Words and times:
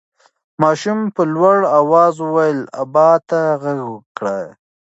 ماشوم 0.61 0.99
په 1.15 1.21
لوړ 1.33 1.57
اواز 1.79 2.13
خپل 2.27 2.57
ابا 2.81 3.09
ته 3.29 3.39
غږ 3.61 3.79
کړ. 4.17 4.41